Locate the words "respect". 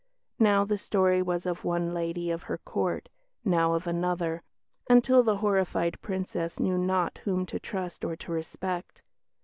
8.31-9.03